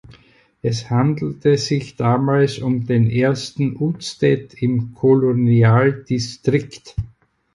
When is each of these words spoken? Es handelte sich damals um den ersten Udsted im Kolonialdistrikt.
Es 0.63 0.89
handelte 0.89 1.59
sich 1.59 1.95
damals 1.95 2.57
um 2.57 2.87
den 2.87 3.07
ersten 3.07 3.75
Udsted 3.79 4.55
im 4.55 4.95
Kolonialdistrikt. 4.95 6.95